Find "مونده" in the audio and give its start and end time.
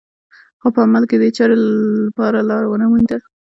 2.91-3.17